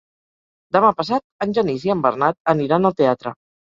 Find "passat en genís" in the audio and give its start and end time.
1.03-1.87